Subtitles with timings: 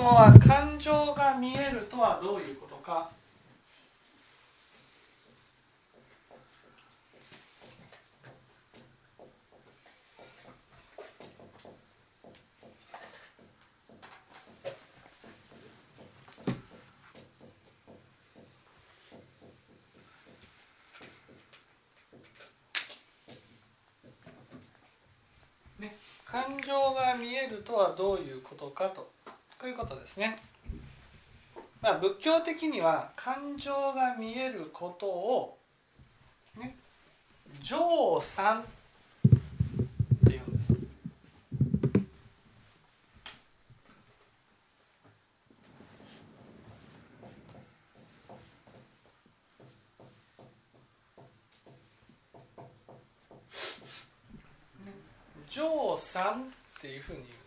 [0.00, 3.10] 問は感情が見えるとはどういうことか、
[26.24, 29.19] 感情が見えるとはどういうことかと。
[29.60, 30.38] こういうことですね。
[31.82, 35.58] まあ、仏教的には感情が見えることを、
[36.58, 36.78] ね、
[37.60, 38.64] 情産っ
[40.26, 40.70] ていうんです。
[40.72, 40.78] ね
[55.50, 56.44] 情産
[56.78, 57.40] っていうふうに言うんです。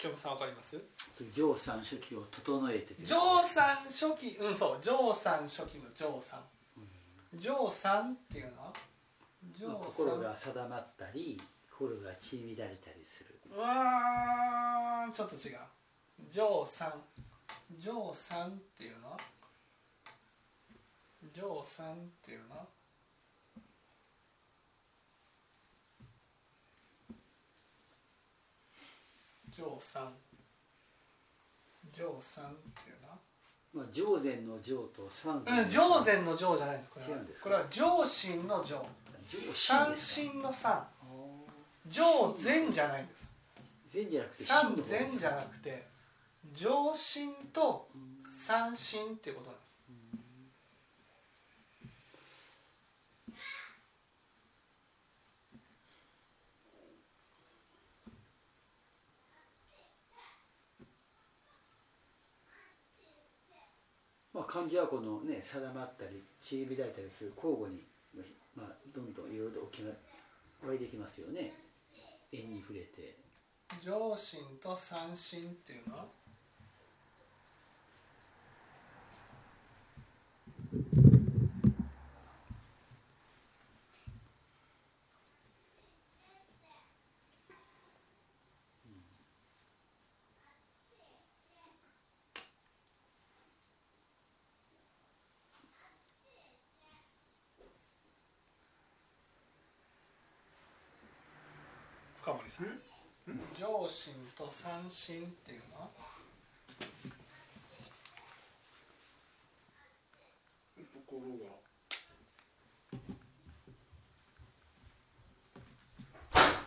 [0.00, 0.80] 京子さんわかります？
[1.32, 3.04] 上三書記を整えてて。
[3.04, 4.82] 上三初期うんそう。
[4.82, 6.40] 上三初期の上三
[7.38, 8.72] 上三っていうのは？
[9.52, 13.38] 上まあ心が定まったり心が血乱れたりする。
[13.54, 15.58] うわーちょっと違う。
[16.30, 16.92] 上三
[17.78, 19.10] 上三っていうの？
[19.10, 19.16] は
[21.34, 22.56] 上三っていうの？
[22.56, 22.64] は
[29.60, 30.08] 上三。
[31.92, 32.48] 上三っ
[32.82, 33.08] ていうの？
[33.08, 33.18] は
[33.74, 36.82] まあ上善の上と三善うん、上善の上じゃないの。
[36.88, 37.10] これは。
[37.10, 37.44] 違うんですか？
[37.44, 38.76] これは上心の上。
[39.28, 40.72] 上三心の三。
[40.72, 40.86] あ
[41.88, 42.02] 上
[42.38, 43.26] 善じゃないんです。
[43.88, 45.86] ー善じゃなくて三善じゃなくて
[46.54, 47.88] 上心と
[48.46, 49.59] 三心っていうことなん
[64.40, 67.84] まあ漢字はこのね定まったり血乱れたりする交互に
[68.56, 69.92] まあどんどんいろいろと起きが
[70.66, 71.52] 湧いてきますよね。
[72.32, 73.18] 縁に触れて。
[73.84, 76.06] 上心と三心っていうのは？
[103.58, 105.88] 上心と三心っていうのは？
[110.92, 111.46] 心が。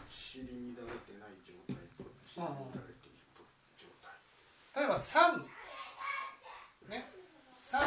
[0.09, 3.17] 尻乱れてない状態と尻乱れている
[3.77, 4.11] 状態。
[4.81, 5.45] 例えば三。
[6.89, 7.07] ね？
[7.55, 7.81] 三。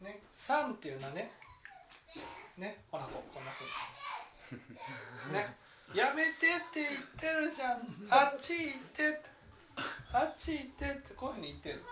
[0.00, 0.20] ね？
[0.34, 1.30] 三っていうのはね？
[2.58, 2.84] ね？
[2.90, 5.34] ほらここんなふうに。
[5.34, 5.56] ね？
[5.94, 6.34] やめてっ
[6.72, 7.80] て言ってるじゃん。
[8.08, 9.20] あっち行ってって。
[10.12, 11.14] あっち行ってって。
[11.14, 11.82] こういうふうに言ってる。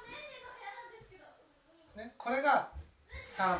[1.97, 2.71] ねこれが
[3.11, 3.59] 三。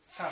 [0.00, 0.30] 三。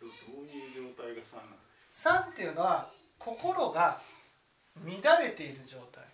[0.00, 1.56] どどういう状態が3なんで
[1.90, 2.88] 三っていうのは
[3.18, 4.00] 心が
[4.84, 6.04] 乱れている状態。
[6.04, 6.11] ね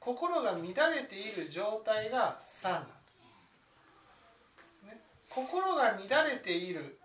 [0.00, 2.88] 心が乱れている状態が三なんで
[4.82, 6.98] す、ね、心が乱れている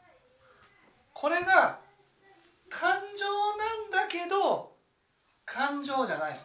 [1.13, 1.79] これが
[2.69, 3.25] 感情
[3.95, 4.71] なんだけど
[5.45, 6.39] 感情じゃないの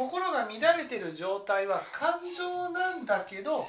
[0.00, 3.66] 心が乱れている状態は感情なんだけど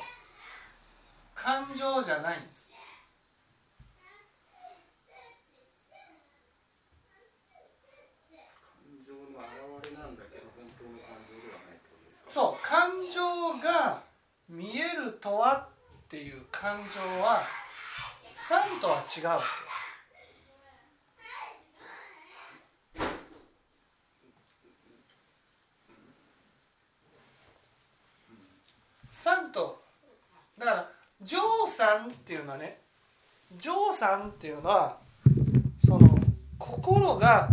[1.36, 2.70] 感情じゃないんです
[8.72, 14.02] 感情の表れなんだけど本当の感情ではないってことですかそう感情が
[14.48, 15.68] 見えるとは
[16.06, 17.44] っていう感情は
[18.26, 19.42] 三とは違うわ
[22.98, 23.04] け
[29.10, 29.84] 三と
[30.58, 30.90] だから
[31.22, 31.38] 上
[31.68, 32.80] 三っていうのはね
[33.58, 34.98] 上三っていうのは
[35.86, 36.18] その
[36.58, 37.50] 心が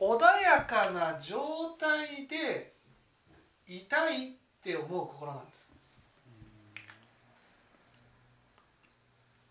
[0.00, 1.40] 穏やかな状
[1.80, 2.77] 態で
[3.68, 4.30] いたいっ
[4.64, 5.68] て思う心なんです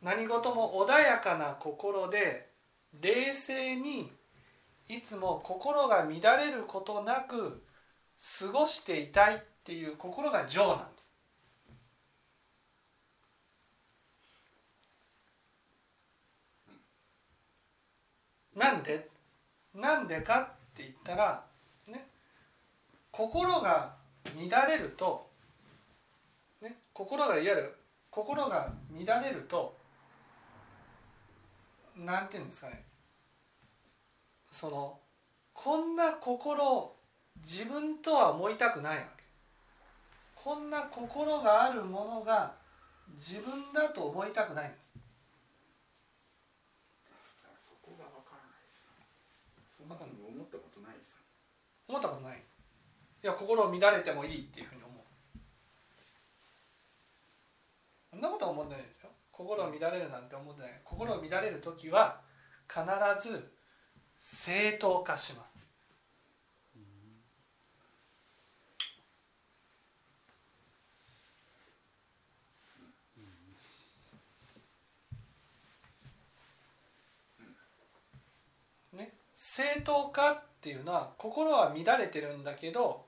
[0.01, 2.49] 何事も穏やかな心で
[3.01, 4.11] 冷静に
[4.87, 7.63] いつも心が乱れることなく
[8.39, 11.11] 過ごしていたいっていう心が情なんです。
[18.55, 19.09] なんで？
[19.75, 21.43] なんでかって言ったら
[21.85, 22.07] ね
[23.11, 23.96] 心が
[24.35, 25.29] 乱れると、
[26.61, 27.75] ね、心がいわゆる
[28.09, 28.73] 心が
[29.05, 29.75] 乱れると
[31.95, 32.83] なんていうんですかね。
[34.51, 34.99] その
[35.53, 36.93] こんな心
[37.43, 39.23] 自分とは思いたくないわけ。
[40.35, 42.53] こんな心があるものが
[43.15, 44.87] 自分だと思いたくないんです。
[47.67, 48.87] そこがわからないです。
[49.77, 51.15] そんなふうに思ったことないです。
[51.87, 52.33] 思ったことな
[53.27, 55.03] いや心を乱れてもいいっていうふうに思う。
[58.09, 59.09] そんなことは思ってないですよ。
[59.33, 60.71] 心を乱れるなんて思ってない。
[60.85, 62.21] 心を乱れる時は
[62.69, 62.85] 必
[63.27, 63.51] ず
[64.17, 65.45] 正当化しま
[78.93, 78.95] す。
[78.95, 79.11] ね。
[79.33, 83.06] 正当化っていうのは心は乱れてるんだけど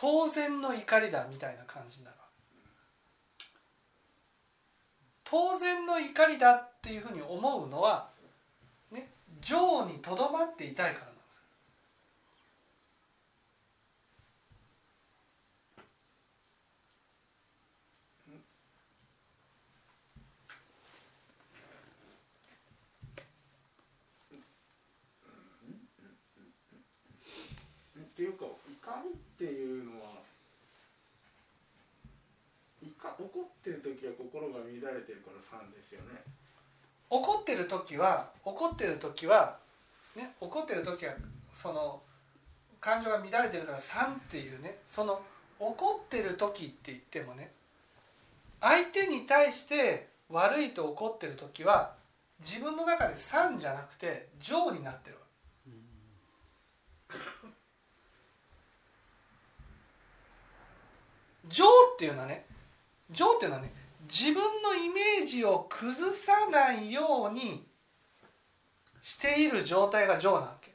[0.00, 2.16] 当然の怒りだみたいな感じになる
[5.24, 8.08] 当然の怒りだっていうふうに思うのは
[8.92, 9.08] ね
[9.42, 11.38] 情にとどまっていたいからなんです
[28.00, 30.08] っていうか怒りっていうのは
[32.82, 36.22] 怒怒ってる時は心が乱れてるから3ですよね。
[37.10, 39.58] 怒ってる時は怒ってる時は
[40.16, 41.14] ね怒ってる時は
[41.54, 42.00] その
[42.80, 45.20] 感情が乱れてるから3っていうねその
[45.58, 47.50] 怒ってる時って言ってもね
[48.60, 51.94] 相手に対して悪いと怒ってる時は
[52.40, 55.22] 自分の中で3じゃなくて情になってるわ
[61.48, 62.44] 情っていうのはね
[63.10, 63.72] 情っていうのはね
[64.10, 67.66] 自分のイメージを崩さないように
[69.02, 70.72] している状態が情なわけ。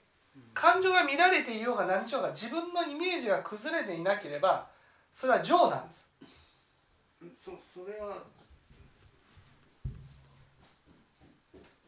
[0.53, 4.67] 感情が乱れていようが何しようが自分のイメージが崩れていなければ
[5.13, 6.05] それは情なんです。
[7.43, 8.23] そそれは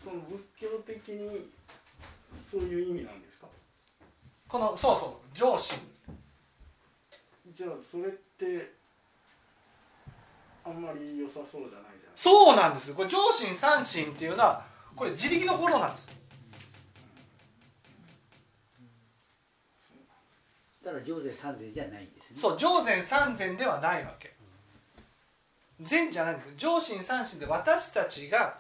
[0.04, 1.50] その仏教的に
[2.50, 3.48] そういう意味なんですか？
[4.48, 5.80] このそうそう上心。
[7.56, 8.72] じゃあそれって
[10.66, 14.66] あんまり良さそうじゃないじゃないそうなんですこれ上心三心っていうのは
[14.96, 16.08] これ自力の心なんです。
[20.84, 22.38] ただ上善三善じゃないんですね。
[22.40, 24.34] そう上善三善ではないわけ。
[25.82, 26.54] 善じゃないんです。
[26.56, 28.60] 上心三心で私たちが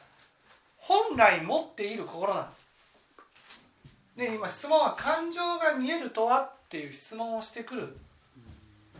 [0.77, 2.67] 本来持っている心なんです。
[4.17, 7.97] で今質問は「感情が見えるとは?」っていう質問をしてくる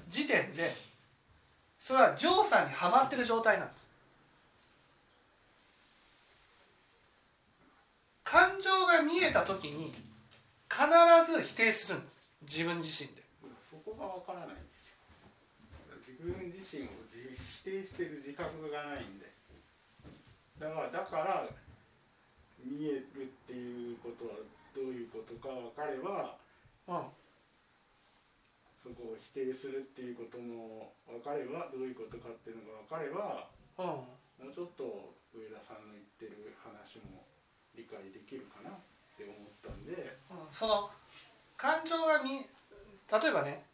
[0.08, 0.76] 時点で
[1.86, 3.88] それは上さんにはまってる状態なんです。
[8.24, 9.94] 感情が見えた時に
[10.66, 10.82] 必
[11.32, 12.18] ず否定するんです。
[12.42, 13.22] 自分自身で。
[13.70, 14.48] そこがわからない。
[14.48, 14.98] んですよ
[16.10, 19.30] 自分自身を自否定してる自覚がないんで。
[20.60, 21.48] だからだから
[22.66, 24.34] 見えるっていうことは
[24.74, 26.36] どういうことか分かれば
[26.88, 27.25] うん
[28.86, 33.50] そこを否定するっていうことも分かればどういうことかっていうのが分かれば
[33.82, 37.26] うんもうちょっと上田さんの言ってる話も
[37.74, 38.74] 理解できるかなっ
[39.18, 40.92] て思ったんでうんその
[41.58, 43.66] 感情がみ例えばね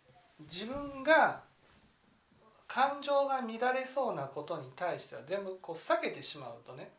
[0.48, 1.44] 自分が
[2.72, 6.90] 感情が乱れそうなことに対しては全部こう避けてしまうとね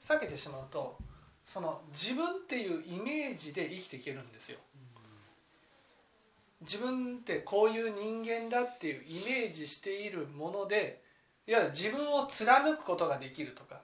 [0.00, 0.96] 避けてしまうと
[1.44, 4.58] その自分っていうイメージで生きていけるんですよ。
[6.60, 11.02] 自分ってこういう人間だっていうイメージしているもので
[11.46, 13.80] いわゆる自分を貫くことができるとか。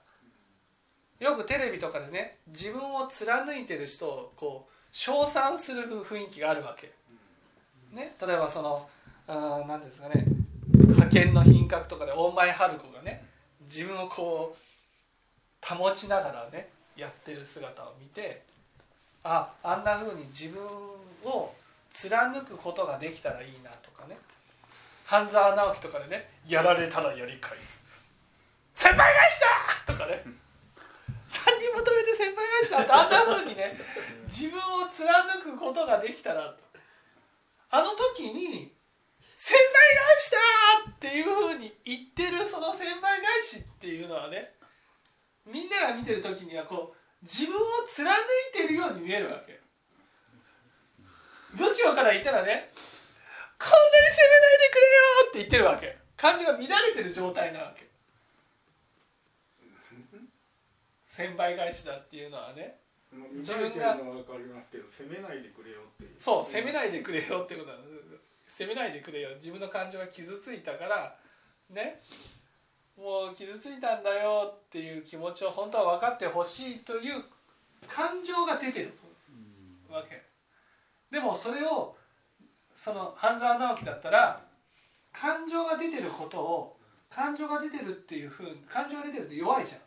[1.20, 6.92] よくテレビとかでね自分を貫いてる人をこう称賛する雰囲気があるわけ、
[7.92, 8.86] ね、例えばその
[9.26, 10.26] あーなんていうんですかね
[10.72, 13.24] 派遣の品格とかで大前春子がね
[13.62, 18.42] 自分をこう保ちながらねやってる姿を見て
[19.22, 20.62] ああんな風に自分
[21.24, 21.52] を
[21.94, 24.18] 貫くことができたらいいなとかね。
[25.06, 27.82] 半沢直樹とかでねやられたらやり返す。
[28.74, 29.40] 先輩返し
[29.86, 30.22] たとかね。
[32.16, 33.72] 先輩返しだってあんなふうにね
[34.26, 36.64] 自分を貫くことができたらと。
[37.70, 38.72] あの時に
[39.36, 40.38] 「先輩返しだ!」
[40.90, 44.54] っていうふうに言ってるその先輩返しっていうのはね
[45.44, 48.14] みんなが見てる時にはこう自分を貫
[48.50, 49.60] いてるように見えるわけ
[51.54, 52.70] 仏教から言ったらね
[53.58, 53.82] 「こんなに
[54.14, 54.94] 責めないでくれよ!」
[55.28, 55.96] って言ってるわけ。
[56.16, 57.84] 感情が乱れてる状態なわけ。
[61.06, 62.80] 先輩返しだっていうのはね
[63.32, 66.14] 自分が分かりますけど責めないでくれよっていう。
[66.18, 67.90] そう責めないでくれよってことなんで
[68.48, 68.56] す。
[68.58, 69.34] 責めないでくれよ。
[69.34, 71.16] 自分の感情が傷ついたから
[71.70, 72.02] ね。
[72.96, 77.24] もう傷ついたんだよっていう気持ちを本当は分かってほしいという
[77.88, 78.92] 感情が出てる
[79.88, 80.22] わけ
[81.10, 81.96] でもそれを
[82.74, 84.40] その半沢直樹だったら
[85.12, 86.76] 感情が出てることを
[87.08, 89.80] 感情が出てるっていうふうに感情が出てるって弱いじゃん。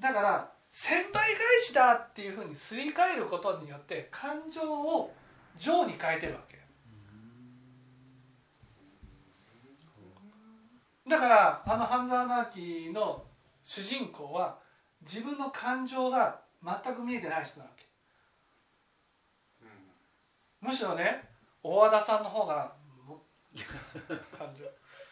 [0.00, 5.14] だから先輩返しだっていうふうにすり替えることによって感情を
[5.58, 6.58] 情に変えてるわけ。
[11.08, 13.24] だからあの半沢直樹の
[13.62, 14.58] 主人公は
[15.02, 17.77] 自分の感情が全く見えてない人なわけ
[20.60, 21.28] むしろね
[21.62, 22.72] 大和田さんの方が
[24.36, 24.64] 感情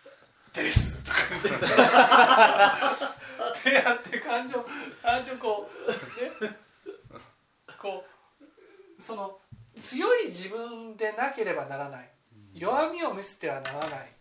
[0.53, 1.19] 「です」とか
[3.51, 4.65] ってやって感情
[5.03, 5.91] 感情こう
[6.45, 6.57] ね。
[7.79, 8.05] こ
[8.99, 9.39] うその
[9.81, 12.11] 強い自分でなければならない。
[12.55, 14.13] 弱みを見せてはならない。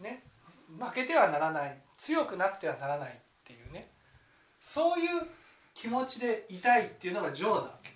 [0.00, 0.22] ね。
[0.78, 1.80] 負けてはならない。
[1.96, 3.12] 強くなくてはならないっ
[3.44, 3.90] ていうね。
[4.60, 5.22] そういう
[5.72, 7.95] 気持ちでいたいっていうのが情なわけ。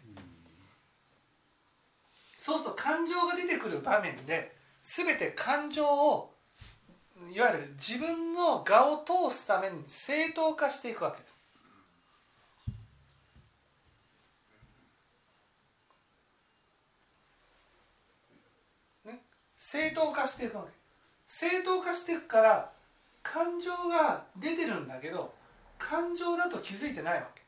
[2.42, 6.34] そうすると感情が出てくる場面で全て感情を
[7.30, 11.34] いわゆる自分の我を通すために正当化していくわけです。
[19.04, 19.20] ね、
[19.58, 20.70] 正当化していくわけ。
[21.26, 22.72] 正当化していくから
[23.22, 25.34] 感情が出てるんだけど
[25.78, 27.42] 感情だと気づいてないわけ。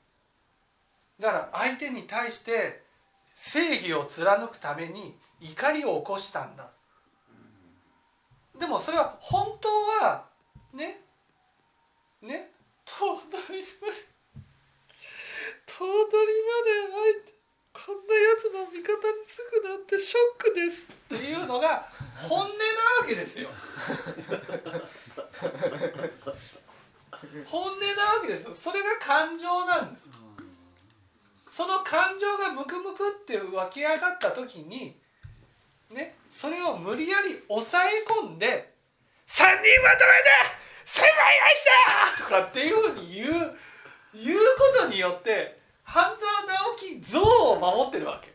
[1.19, 2.82] だから相手に対して
[3.45, 6.71] 正義を貫くために怒りを起こしたんだ。
[8.57, 10.27] でもそれは本当は
[10.73, 11.01] ね
[12.23, 12.53] ね
[12.85, 13.95] 頭取りまで
[15.67, 17.33] 頭取りまで相手
[17.75, 21.89] こんなやつの味方につくなんてショックですっていうのが
[22.29, 22.55] 本音な
[23.01, 23.49] わけですよ。
[27.47, 28.55] 本音なわけですよ。
[28.55, 30.09] それが感情なんです。
[31.55, 34.97] その感情がムクムクって湧き上がった時に
[35.91, 38.73] ねそれを無理やり抑え込んで
[39.29, 40.31] 「3人まとめて
[40.87, 41.65] 先輩返し
[42.17, 43.59] た!」とかっていうふうに言う
[44.15, 48.33] 言うことによって半沢直樹像を守ってるわけ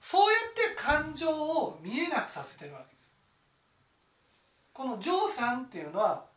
[0.00, 3.00] そうやって感情を見えなくさせてるわけで
[4.32, 6.31] すこの「丈さん」っていうのは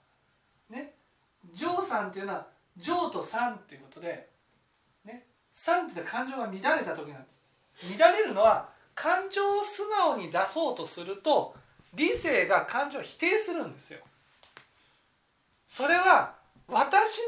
[1.55, 2.45] 丈さんっていうのは
[2.77, 4.29] 丈とさんっていうことで
[5.05, 7.97] ねさんって感情が乱れた時なんです。
[7.99, 11.55] 乱れるのは感情を素直に出そうとすると
[11.93, 13.99] 理性が感情を否定するんですよ。
[15.67, 16.35] それは
[16.67, 17.23] 私の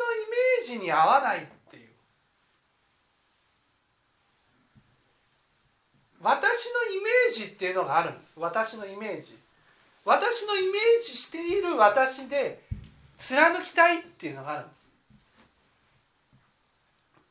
[0.65, 1.89] イメージに合わないっていう。
[6.21, 8.33] 私のイメージっていうのがあるんです。
[8.37, 9.37] 私のイメージ。
[10.03, 12.66] 私のイメージしている私で
[13.17, 14.87] 貫きたいっていうのがあるんです、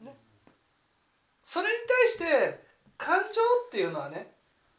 [0.02, 0.14] ね、
[1.42, 2.66] それに対して
[2.96, 4.36] 感情っていうのはね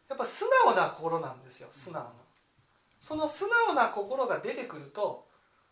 [0.10, 1.68] やっぱ素直な心なんですよ。
[1.72, 2.10] 素直な。
[3.02, 5.28] その素直な心が出てくると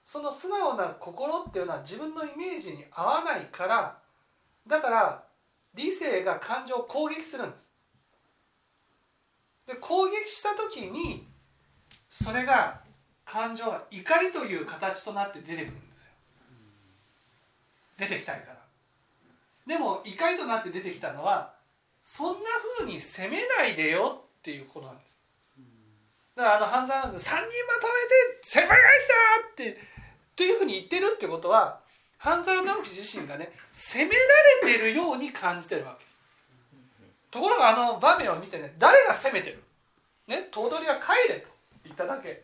[0.05, 3.97] その素直な心っていうのは自分のイメージに合わないから
[4.67, 5.23] だから
[5.73, 7.65] 理性が感情を攻撃するんです。
[9.67, 11.27] で攻撃した時に
[12.09, 12.81] それが
[13.25, 16.11] 感情が怒りという形となって出てくるんですよ。
[17.97, 18.55] 出てきたいから。
[19.65, 21.53] でも怒りとなって出てきたのは
[22.05, 25.15] そんなふうに責めないでよっていうことなんです。
[26.35, 27.57] だからあの半沢直樹3人まとめて
[28.43, 29.13] 先輩返した
[29.51, 29.79] って
[30.35, 31.79] というふうに言ってるってことは
[32.17, 34.19] 半沢直樹自身がね責めら
[34.67, 36.05] れてるように感じてるわけ。
[37.31, 39.63] ところがあの場面を見てね誰が責めてる？
[40.27, 41.54] ね頭取は帰れと。
[41.85, 42.43] 言っただけ。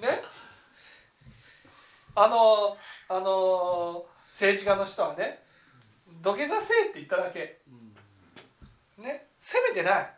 [0.00, 0.22] ね？
[2.16, 2.76] あの
[3.08, 5.42] あの政治家の人はね
[6.22, 7.60] 土下座せえって言っただけ。
[8.98, 9.26] ね？
[9.40, 10.10] 責めてない。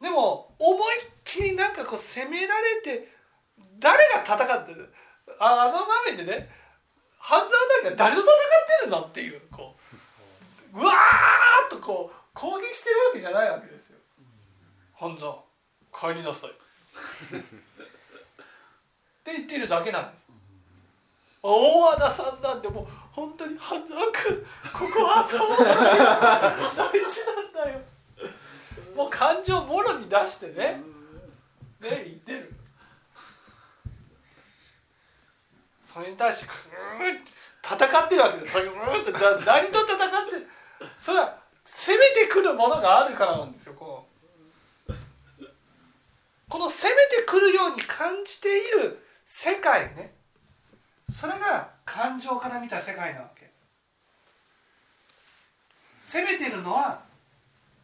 [0.00, 3.12] でも思いっきりなんかこう責められて
[3.78, 4.92] 誰が戦ってる？
[5.38, 6.50] ああの場面でね
[7.18, 7.50] 半沢
[7.82, 8.30] なんか誰と戦っ
[8.80, 9.76] てるのっていうこ
[10.72, 13.89] ううわーっとこう攻撃してるわけじゃないわけですよ
[15.00, 15.34] 半沢
[15.90, 16.50] 帰りなさい。
[16.50, 16.52] っ
[19.24, 20.28] て言ってるだけなんです。
[21.42, 25.64] 大和田さんなんでもう本当に半沢君ここは頭が
[26.76, 27.80] 大事なんだよ。
[28.94, 30.52] もう感情もろに出してね。
[30.54, 30.82] ね
[31.80, 32.52] 言ってる。
[35.86, 38.52] それに対してグーッ戦ってるわけです。
[38.52, 40.46] それグーッて何と戦ってる。
[40.98, 44.09] それは攻めてくるものがあるからなんですよこう。
[46.50, 50.12] この攻めてくるように感じている世界ね。
[51.08, 53.48] それが感情から見た世界なわけ。
[56.00, 57.04] 攻めてるのは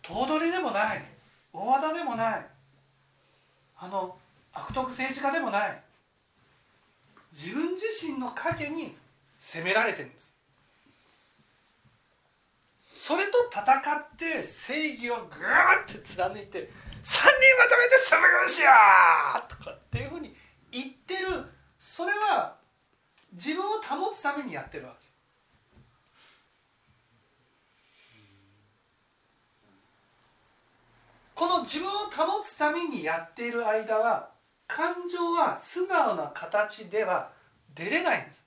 [0.03, 1.05] 頭取でもない。
[1.53, 2.47] 大和田でもない。
[3.79, 4.19] あの
[4.53, 5.83] 悪徳政治家でもない。
[7.33, 8.97] 自分自身の影に
[9.39, 10.35] 責められてるんです。
[12.97, 13.63] それと戦
[13.97, 16.69] って正義をグーって貫いて
[17.07, 20.35] 「人まとめてサム軍師や!」とかっていうふうに
[20.71, 21.45] 言ってる
[21.79, 22.57] それは
[23.33, 25.07] 自分を保つためにやってるわけ
[31.35, 34.31] この自分を保つためにやっている間は
[34.67, 37.31] 感情は素直な形では
[37.75, 38.45] 出れないんです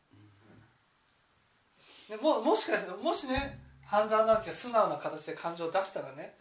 [2.09, 6.35] でももしかしてもしね半沢直樹が素直な形で感情を出したらね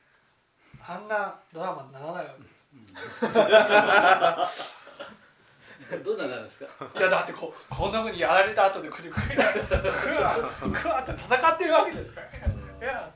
[0.89, 2.43] あんなドラマにならないわけ。
[2.43, 2.49] で
[4.49, 4.79] す
[6.03, 6.67] どうなるんですか？
[6.99, 9.53] いやだってここんなふうにやられた後でくるくるくわ
[10.73, 12.27] くわって戦ってるわけですから。
[12.87, 13.13] いや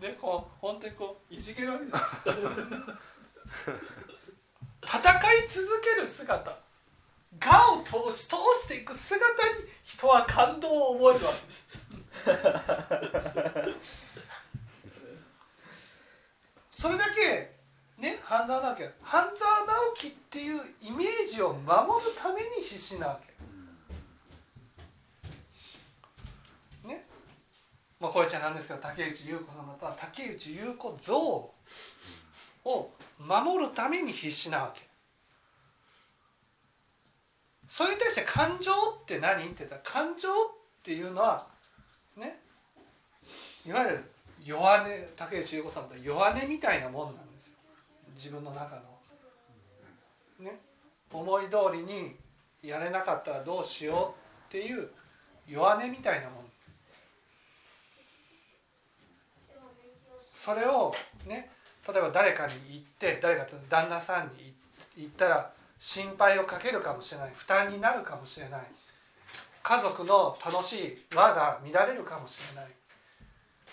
[0.00, 1.98] ねこう本当にこういじけるわけです。
[4.84, 6.56] 戦い続ける姿。
[7.44, 9.24] 我を通し通していく姿に
[9.84, 11.46] 人は感動を覚えるわけ
[13.74, 14.21] です
[16.82, 17.54] それだけ
[18.02, 23.20] ね半沢直樹半沢直樹っていうイメージを守るために必死なわ
[26.82, 26.88] け。
[26.88, 27.04] ね。
[28.00, 31.54] まあこれじゃなんですけど竹内優子様とは竹内優子像を
[33.20, 34.82] 守るために必死なわけ。
[37.68, 39.44] それに対して感情って何？
[39.44, 40.32] って言ったら感情っ
[40.82, 41.46] ていうのは
[42.16, 42.40] ね
[43.64, 44.11] いわゆる
[44.44, 47.54] 弱音竹内優子さんと弱音みたいなもんなんですよ。
[48.14, 48.82] 自分の中の。
[50.40, 50.58] ね。
[51.12, 52.16] 思い通りに
[52.62, 54.90] やれなかったらどうしようっていう
[55.48, 56.44] 弱音みたいなもん。
[60.34, 60.92] それを
[61.26, 61.50] ね
[61.86, 64.52] 例えば誰かに言って誰かと旦那さんに
[64.96, 67.30] 言ったら心配をかけるかもしれない。
[67.34, 68.62] 負担になるかもしれない。
[69.62, 72.70] 家族の楽しい輪が乱れるかもしれない。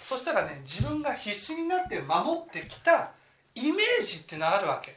[0.03, 3.11] そしたらね自分が必死になって守ってきた
[3.55, 4.95] イメージってのがあるわけ。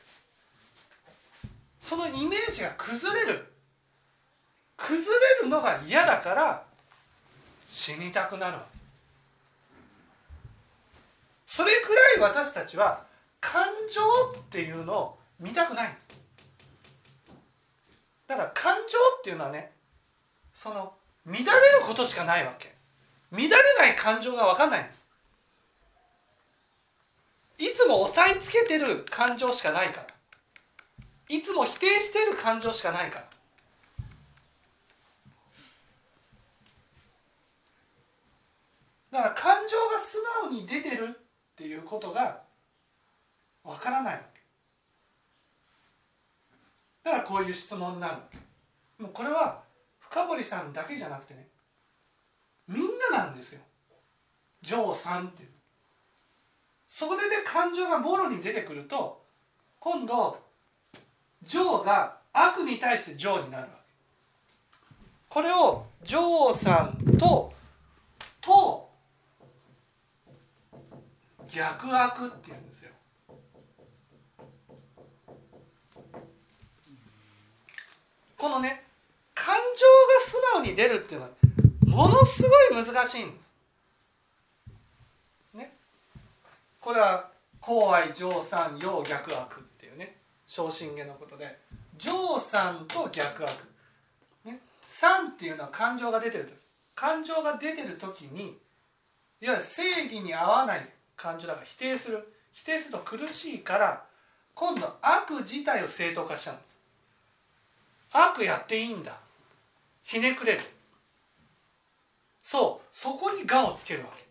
[1.81, 3.53] そのイメージが崩れる。
[4.77, 5.05] 崩
[5.39, 6.65] れるのが嫌だから
[7.67, 8.79] 死にたくなるわけ。
[11.47, 13.05] それくらい私たちは
[13.41, 14.01] 感情
[14.41, 16.09] っていうのを見たくないんです。
[18.27, 19.73] だから感情っていうのはね
[20.55, 20.95] その
[21.27, 21.47] 乱れる
[21.87, 22.72] ことしかないわけ。
[23.33, 25.09] 乱れない感情が分かんないんです。
[27.59, 30.07] いつも押さえつけてる感情しかないから。
[31.29, 33.25] いつも否定してる感情しかないから。
[39.13, 41.23] だから感情が素直に出てるっ
[41.57, 42.43] ていうことが
[43.65, 44.15] わからない。
[44.17, 44.41] わけ
[47.05, 48.15] だからこういう質問になる。
[48.15, 49.63] わけもうこれは
[49.99, 51.52] 深堀さんだけじゃなくてね
[52.69, 53.61] みんななんですよ。
[54.63, 55.43] ジョーさんって。
[55.43, 55.49] いう
[56.89, 59.25] そこでね感情がもろに出てくると
[59.81, 60.39] 今度
[61.43, 63.73] ジョーが悪に対してジョーになるわけ。
[65.29, 67.53] これをジョーさんと
[68.41, 68.91] と
[71.49, 72.91] 逆悪っていうんですよ。
[78.37, 78.85] このね
[79.35, 79.71] 感情が
[80.27, 81.33] 素直に出るっていうのは
[81.93, 83.53] ものすごい難しいんです。
[85.53, 85.73] ね。
[86.81, 87.29] これは
[87.61, 90.17] 公愛上賛陽逆悪っていうね。
[90.47, 91.59] 昇進下のことで。
[91.99, 93.51] 上賛と逆悪。
[94.47, 94.59] ね。
[94.83, 96.55] 賛っていうのは感情が出てる時
[96.95, 98.59] 感情が出てる時に
[99.41, 102.27] いわゆる正義に合わない感情だから否定する。
[102.55, 104.05] 否定すると苦しいから
[104.55, 106.79] 今度悪自体を正当化しちゃうんです。
[108.13, 109.19] 悪やっていいんだ。
[110.03, 110.61] ひねくれる。
[112.43, 112.87] そう。
[112.91, 114.27] そこに我をつけるわけ。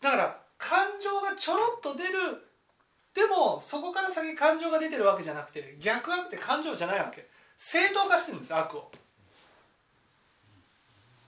[0.00, 2.12] だから感情がちょろっと出る。
[3.14, 7.28] でもそこから先感情が出てるわけじゃなくて逆悪って感情じゃないわけ。
[7.56, 8.90] 正当化してるんです悪を。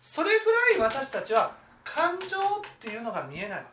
[0.01, 2.41] それぐらい私たちは感情っ
[2.79, 3.65] ていうのが見えない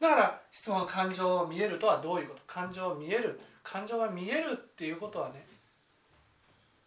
[0.00, 2.40] だから質問感情を見えるとはどういうこと？
[2.46, 3.40] 感情を見える。
[3.62, 5.46] 感情が見えるっていうことはね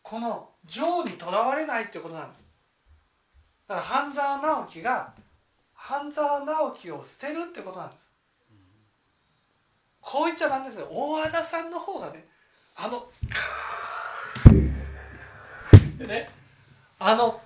[0.02, 2.46] この情にとらわれないっていうことなんです。
[3.68, 5.14] だから半沢直樹が
[5.74, 8.10] 半沢直樹を捨てるってことなんです。
[10.02, 12.26] こう言っちゃなんですけど大和田さんの方がね
[12.76, 13.08] あの
[15.98, 16.30] でね
[17.00, 17.42] あの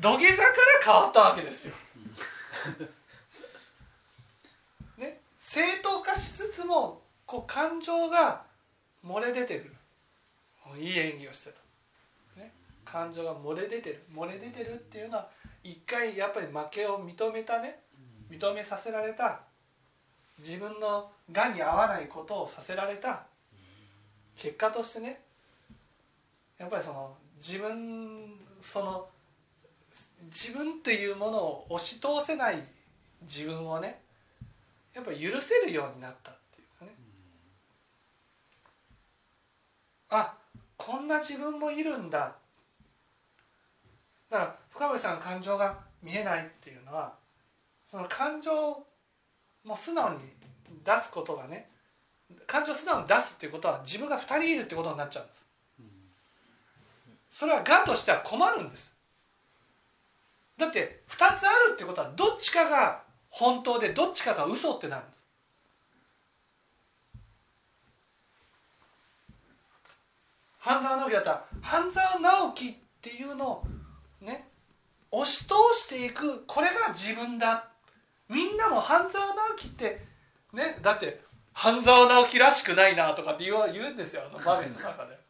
[0.00, 1.74] 土下座から変わったわけですよ。
[4.98, 8.42] ね正当化しつつもこう感情が
[9.04, 9.76] 漏れ出てくる。
[10.78, 11.60] いい演技をしてた、
[12.90, 15.28] 感情が漏れ出てる漏れ出てるっていうのは
[15.62, 17.78] 一回やっぱり負けを認めたね
[18.28, 19.42] 認めさせられた
[20.40, 23.26] 自分のがに合わないことをさせられた
[24.34, 25.20] 結果としてね
[26.58, 29.06] やっぱりその自分その
[30.24, 32.56] 自分っていうものを押し通せない
[33.22, 34.00] 自分をね
[34.94, 36.90] やっぱ許せるようになったっていうかね。
[40.10, 40.34] あ
[40.76, 42.34] こんな自分もいるんだ
[44.30, 47.12] だから深堀さん感情が見えないっていうのは
[47.90, 48.52] その感情
[49.64, 50.18] も素直に
[50.84, 51.68] 出すことがね
[52.46, 55.44] 感情素直に出すっていうことは自分が2人いるってことになっちゃうんです。
[57.30, 58.94] それはがんとしては困るんです。
[60.56, 65.26] だって2つあるってことはどっちかが本当でどっちかが嘘ってなるんです。
[70.58, 73.64] 半沢直樹だったら半沢直樹っていうのを
[74.20, 74.48] ね。
[75.10, 77.68] 押し通していくこれが自分だ。
[78.28, 80.02] みんなも半沢直樹って
[80.52, 81.20] ねだって
[81.52, 85.18] 半沢直樹らしくないなとかって言う言うんですよあの場面の中で。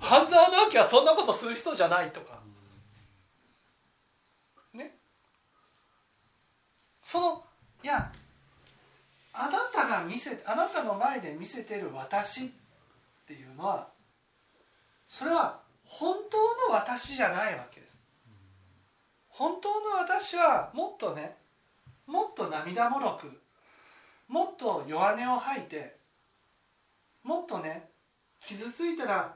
[0.00, 2.38] 半沢直樹はそんなことする人じゃないとか。
[4.74, 4.98] ね。
[7.02, 7.44] その
[7.82, 8.12] いや
[9.32, 12.48] あなたが見せあなたの前で見せてる私っ
[13.26, 13.88] ていうのは
[15.06, 17.98] それは本当の私じゃないわけです。
[19.28, 21.36] 本当の私はもっとね
[22.06, 23.40] もっと涙もろく
[24.28, 25.96] もっと弱音を吐いて
[27.22, 27.88] もっとね
[28.40, 29.34] 傷ついたら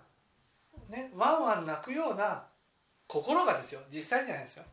[0.89, 2.45] ねワンワン泣くような
[3.07, 3.81] 心がですよ。
[3.93, 4.65] 実際じゃないですよ。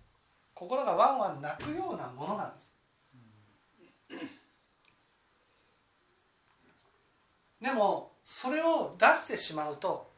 [0.53, 2.69] 心がワンワン泣くようなものなんです。
[7.61, 10.08] でもそれを出してしまうと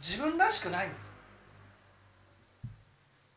[0.00, 1.12] 自分らしくないんです。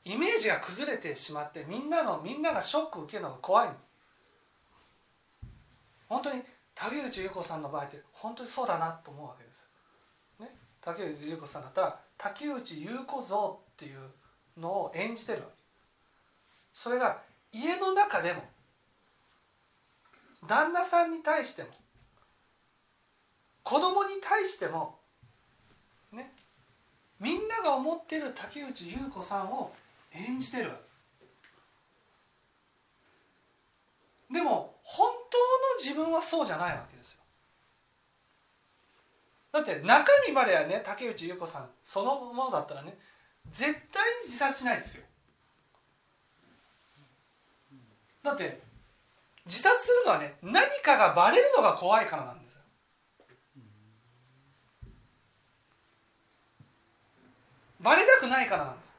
[0.06, 3.90] イメージが崩れてしまってみんなのみんながショック受けるのが怖いんです。
[6.10, 6.42] 本当に
[6.76, 9.66] 竹内優子さんの場合って本当にそうだなと思うわけです。
[10.40, 10.56] ね？
[10.82, 14.00] 竹内優子さんだったら竹内優子像っていう
[14.60, 15.64] のを演じてるわけ。
[16.74, 17.22] それが
[17.52, 18.44] 家の中でも
[20.48, 21.70] 旦那さんに対しても
[23.64, 25.00] 子供に対しても
[27.24, 29.72] みんなが思ってる竹内優子さんを
[30.14, 30.72] 演じてる
[34.30, 37.20] でも本当の自分はそうじゃないわけですよ。
[39.54, 42.98] だって中身まではね竹内優子さんそのものだったらね
[43.50, 45.04] 絶対に自殺しないですよ。
[48.24, 48.60] だって
[49.46, 52.62] 自殺するのはね何かがバレるのが怖いからなんですよ
[57.84, 58.94] バレたくないからなんです。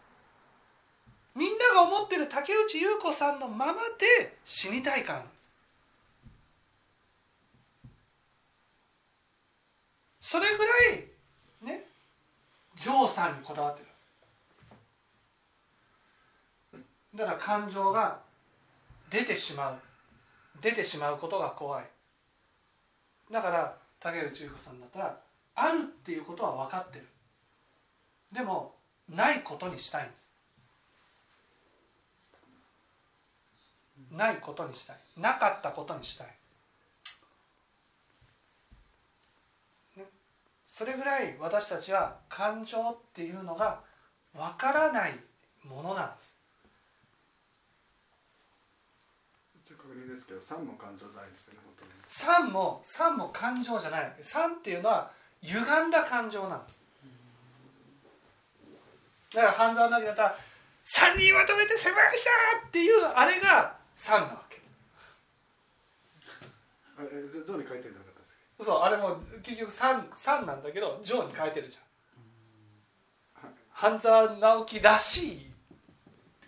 [1.35, 5.44] みんなが思ってる竹内優子さんのままで死にたいからなんです。
[10.20, 11.05] それぐらい
[11.64, 11.85] ね
[12.77, 13.81] ジョーさんにこだわって
[16.73, 16.81] る。
[17.14, 18.20] だから感情が
[19.11, 19.79] 出てしまう。
[20.61, 21.85] 出てしまうことが怖い。
[23.31, 25.18] だから竹内優子さんだったら
[25.55, 27.07] あるっていうことは分かってる。
[28.33, 28.74] でも
[29.09, 30.25] ないことにしたいんです。
[34.11, 34.97] ないことにしたい。
[35.17, 36.27] なかったことにしたい、
[39.97, 40.05] ね、
[40.69, 43.81] それぐらい私たちは感情っていうのが
[44.37, 45.14] わからない
[45.64, 46.35] ものなんです。
[50.14, 51.90] ですけど三も感情じゃないですよね本当に。
[52.09, 54.05] 三も三も感情じゃない。
[54.05, 55.11] わけ三っていうのは
[55.43, 56.84] 歪んだ感情なんです
[59.35, 60.38] だから半沢直樹だったら
[60.85, 62.31] 「三人まとめて攻めました!」
[62.66, 64.61] っていうあれが三なわけ。
[66.97, 68.27] あれえゾウに書いてるんじゃなかったで
[68.61, 71.85] すそうあれも結局三三なんだけどジョーに変えてるじゃん。
[73.77, 75.51] 半沢直樹らしい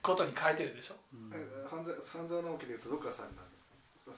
[0.01, 0.94] ことに変えてるでしょ。
[1.33, 3.64] けどえ半沢半沢直樹でいうとどっから三なんです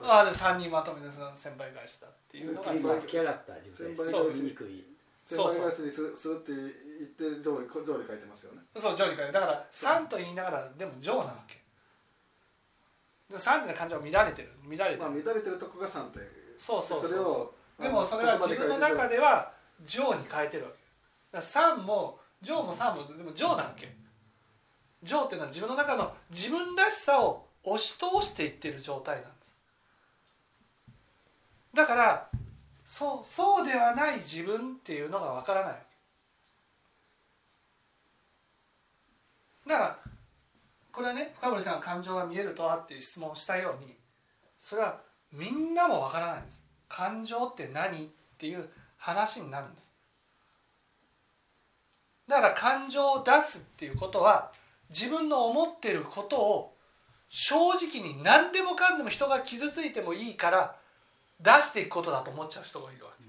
[0.02, 0.14] か？
[0.14, 4.28] ああで3人まとめて先輩返したっていうのが先輩今吹き上がった状態ですそう。
[4.32, 4.84] 言いにくい。
[4.84, 4.97] 先
[5.28, 5.62] そうそう。
[5.62, 8.62] 輩返しにするするって言ってゾウにゾウに書いてますよね。
[8.76, 11.60] そうジョーに変えるだから3と言いながらでもジョーなわけ。
[13.30, 14.98] で3って感情は乱れてる乱れてる。
[14.98, 16.20] まあ乱れてるとこが三って
[16.56, 20.64] そうそうそうれをそうでもそれは自分の中ではジョーに変えてる。
[20.64, 20.76] わけ
[21.30, 23.94] だから3もジョーも3もでもジョーなわけ。
[25.02, 29.54] ジョーっていうのは自分の中の自分らしさを押し通していってる状態なんです。
[31.74, 32.30] だから
[32.90, 35.76] そうそうではない自分っていうのがわからない。
[39.66, 39.98] だから
[40.90, 43.94] これはね深堀さんが感情が見えるとはっていう質問をしたように
[44.58, 46.62] それはみんなもわからないんです。
[46.88, 49.92] 感情って何っていう話になるんです。
[52.26, 54.50] だから感情を出すっていうことは
[54.88, 56.74] 自分の思ってることを
[57.28, 60.77] 正直に何でもかんでも人が傷ついてもいいから
[61.40, 63.24] 出していくことだと思っちゃう人がいるわけ。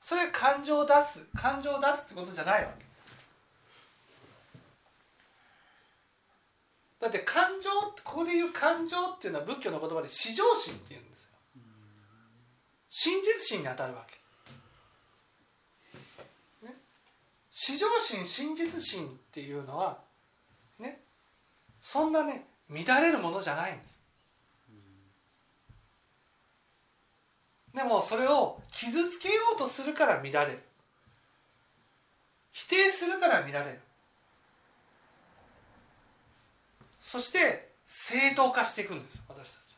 [0.00, 2.84] それ感情を出す感情を出すってことじゃないわけ。
[7.00, 7.70] だって感情
[8.02, 11.30] ここで言う感情っていうのは仏教の言葉で至上心っていうんですよ。
[12.88, 14.06] 真実心に当たるわ
[16.62, 16.74] け、ね、
[17.50, 19.98] 至上心真実心っていうのは
[20.78, 21.00] ね。
[21.80, 24.00] そんなね乱れるものじゃないんです。
[27.74, 30.58] でもそれを傷つけようとするから乱れる。
[32.52, 33.80] 否定するから乱れる。
[37.00, 39.76] そして正当化していくんです私たち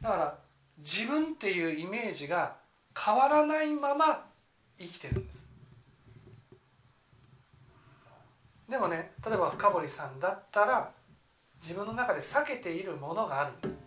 [0.00, 0.38] だから
[0.78, 2.56] 自分っていうイメージが
[2.98, 4.24] 変わらないまま
[4.78, 5.46] 生きてるんです。
[8.68, 10.90] でもね例えば深堀さんだったら
[11.60, 13.81] 自分の中で避けているものがあるんです。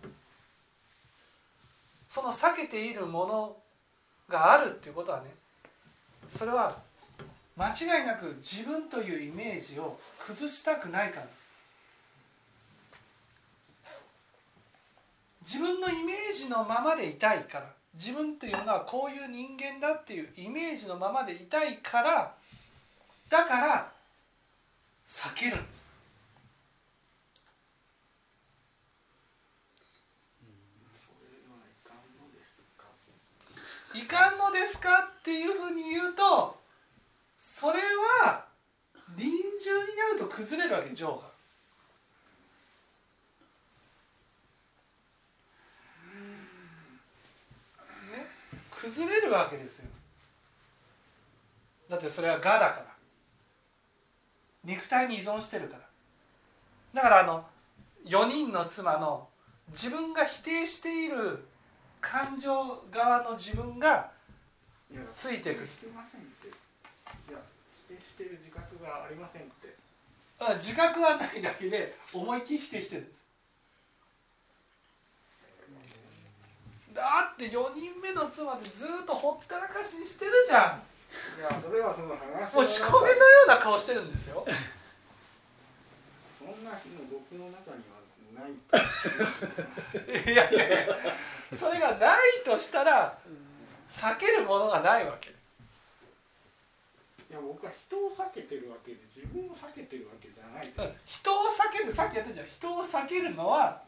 [2.16, 3.58] その避けているもの
[4.30, 5.26] があるっていうことはね
[6.30, 6.78] それは
[7.58, 11.28] 間違いなく自分というイメージを崩したくないから。
[15.46, 17.66] 自分のイメージのままでいたいから。
[17.94, 22.34] 自分っていうのはこういう人間だっていうイメージのままでいたいから。
[23.30, 23.92] だから
[25.08, 25.86] 避けるんです
[30.94, 32.86] それはいかんのですか
[33.98, 36.60] いかんのですかっていうふうに言うと
[37.40, 37.80] それ
[38.24, 38.46] は
[39.18, 41.14] 臨終になると崩れるわけ情が。
[48.12, 48.28] ね、
[48.70, 49.90] 崩れるわけですよ。
[51.90, 52.86] だってそれは我だから
[54.64, 55.82] 肉体に依存してるから
[56.94, 57.46] だからあの
[58.06, 59.28] 4人の妻の
[59.70, 61.48] 自分が否定している
[62.06, 62.52] 感情
[62.92, 64.12] 側の自分が
[65.12, 65.66] ついてくる。
[65.66, 66.52] 否定してませんってい
[67.34, 67.40] や
[67.90, 69.74] 否定してる自覚がありませんって。
[70.38, 73.02] あ自覚はないだけで思いっきり否定してる。
[73.02, 73.26] んです
[76.94, 80.86] だって4人目の妻でずっとほったらかしにしてるじゃん。
[81.40, 84.46] いやそれはその話もう仕込みのような顔してるんですよ。
[86.38, 88.06] そんな日の僕の中には
[88.38, 88.54] ない。
[90.32, 90.96] いやいやいや
[91.56, 93.18] それがないとしたら
[93.90, 95.30] 避けるものがないわけ。
[95.30, 95.34] い
[97.34, 100.72] や僕は人を避けてるわけで自分を避けてるわけじゃない。
[101.06, 102.48] 人を避けるさっきやったじゃん。
[102.48, 103.82] 人を避けるのは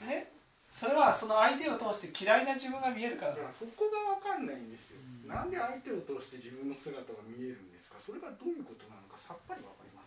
[0.00, 0.30] ね
[0.70, 7.98] それはその相手を通して嫌いな自分が見えるからいやそこが分かんないんですよ、なんで相手を通して自分の姿が見えるんですか？
[8.04, 10.02] それがどういうことなのかさっぱり分かりま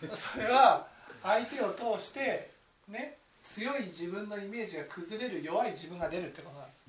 [0.00, 0.14] せん。
[0.14, 0.86] それは
[1.22, 2.50] 相手を通して
[2.88, 3.18] ね
[3.54, 6.86] 強い自分のイメージが崩れる弱い自分が出るってことなんです。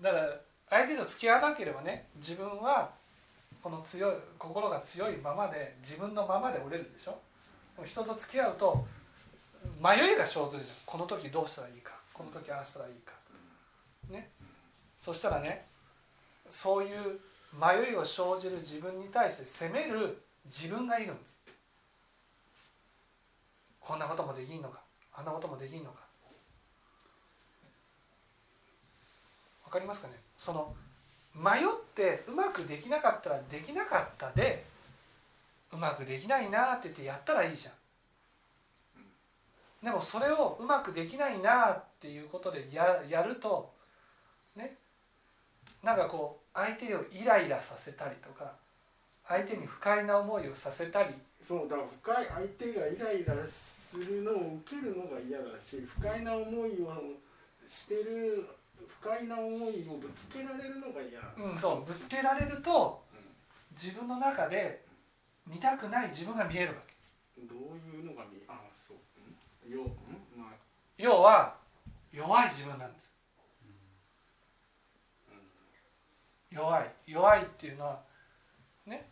[0.00, 2.90] だから相手と付き合わなければね自分は
[3.60, 7.18] この強い心が強いままで自分のままで折れるでしょ。
[7.84, 8.86] 人と付き合うと
[9.80, 10.76] 迷いが生ずるじゃん。
[10.86, 11.92] この時どうしたらいいか。
[12.12, 13.12] この時ああしたらいいか。
[14.10, 14.30] ね。
[14.96, 15.66] そしたらね
[16.48, 17.20] そういう
[17.52, 21.41] 迷いを生じる自分に対して責める自分がいるんです。
[23.84, 24.80] こんなこともできんのか？
[25.14, 26.00] あんなこともできんのか？
[29.64, 30.14] わかりますかね？
[30.38, 30.74] その
[31.34, 31.64] 迷っ
[31.94, 34.64] てうまくできなかったらできなかったで
[35.72, 37.74] うまくできないなって言ってやったらいいじゃん。
[39.84, 43.72] でもそれをうまくできないなっていうことでややると
[44.54, 44.76] ね？
[45.82, 48.52] なんかこう相手をイライラさせたりとか
[49.26, 51.08] 相手に不快な思いをさせたり
[51.52, 56.88] そうだから深い相手がイライラするのを受けるのが嫌だし不快な思いを
[57.68, 58.48] してる
[58.88, 63.04] 不快な思いをぶつけられるのが嫌うん、そうぶつけられると
[63.72, 64.82] 自分の中で
[65.46, 66.74] 見たくない自分が見えるわ
[67.36, 67.42] け。
[67.42, 68.96] どういうのが見あそう。
[69.66, 69.72] うん？
[69.76, 69.84] よう
[70.38, 70.40] ん？
[70.40, 70.54] まあ。
[70.96, 71.54] 要は
[72.10, 73.10] 弱い自分なんです。
[76.50, 76.90] 弱い。
[77.06, 78.00] 弱いっていうのは
[78.86, 79.06] ね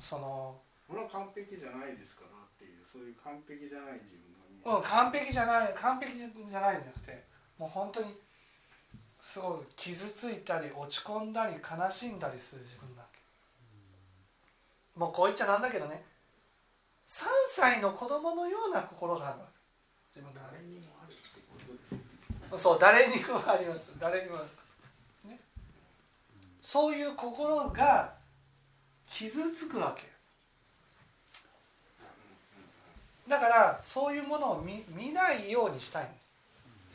[0.00, 0.56] その
[0.88, 4.32] これは完璧じゃないですからっていうそういう完璧じゃない自分
[4.64, 7.24] がうん完璧じゃない完璧じゃないんじゃなくて
[7.58, 8.14] もう本当に
[9.24, 13.18] すごい傷ついたり落ち込んだり悲しんだりする自分なわけ。
[14.98, 16.04] もうこう言っちゃなんだけどね。
[17.08, 17.24] 3
[17.56, 19.46] 歳の子供のような心があるわ
[20.12, 20.20] け。
[20.20, 23.98] 自分誰にもあるってことですでそう誰にもあります。
[23.98, 24.38] 誰にもあ
[25.24, 25.40] る、ね、
[26.60, 28.14] そういう心が
[29.08, 30.13] 傷つくわけ
[33.28, 36.30] だからそういうものを見見ないようにしたいんです。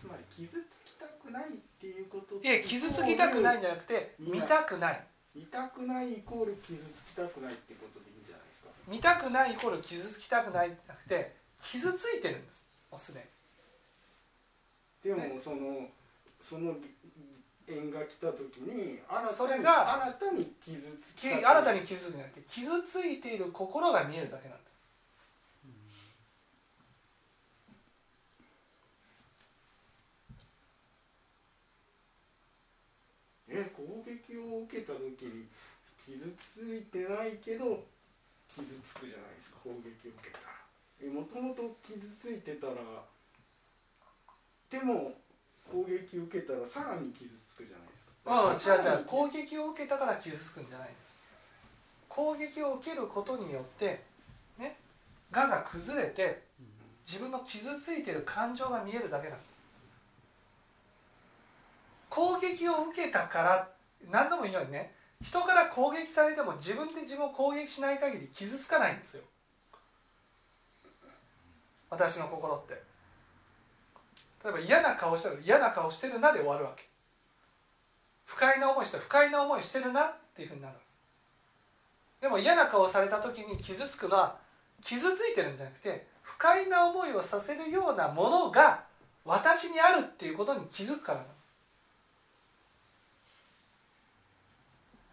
[0.02, 5.04] つまり傷つきたくないっていうこといや傷つきたくないんじゃなくて見たくない。
[5.36, 8.70] 見たくないイコール傷つきたくないってことでいいんじゃないですか？
[8.88, 12.65] 見たくないイコール傷つきたくないじゃなくて傷ついてるんです。
[12.92, 13.26] もうすで
[15.04, 15.88] にでもその
[16.42, 16.76] その
[17.68, 19.00] 縁が来た時に
[19.38, 24.80] それが新たに傷つきき新たに傷つくんじゃなくて傷ついている心が見えるだけなんです
[33.52, 35.45] え攻撃を受けた時に
[36.04, 37.84] 傷ついてないけど
[38.47, 40.60] 傷つくじゃないですか砲撃を受けたら。
[41.02, 42.73] えもともと傷ついてたら
[44.69, 45.13] でも
[45.71, 49.06] 攻撃を受けたらさらに傷つくじゃないですうん、か違う違う。
[49.06, 51.13] 攻撃を受けたから傷つくんじゃないんです。
[52.08, 54.04] 攻撃を受けることによって
[54.58, 54.75] ね
[55.32, 56.41] 我が崩れて
[57.06, 59.49] 自分の傷ついてる感情が見えるだけなんです。
[62.10, 63.69] 攻撃を受けたから
[64.10, 69.24] 何度も言うようにね人から攻撃されても自分で自分を攻撃しない限り傷つかないんですよ。
[71.90, 72.74] 私の心って。
[74.44, 76.88] 例えば嫌な顔してる嫌な顔してるなで終わるわけ。
[78.26, 80.76] 不快な思いしてる不快な思いしてるなっていうふうになる。
[82.22, 84.38] でも嫌な顔された時に傷つくのは
[84.84, 88.84] 傷ついてるんじゃなくて不快な思いをさせるようなものが
[89.26, 91.38] 私にあるっていうことに気づくからなんです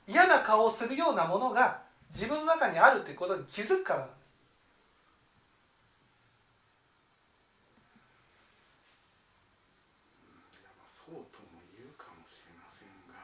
[0.07, 1.83] 嫌な顔をするようなものが
[2.15, 4.39] 自分の中にあるっていうことに気づくからなんです。
[10.63, 13.19] いやまあそうとも言うかもしれませんが